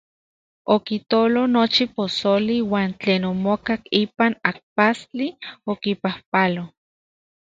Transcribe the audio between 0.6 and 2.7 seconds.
Okitolo nochi posoli